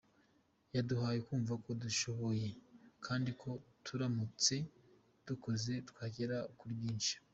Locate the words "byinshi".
6.79-7.15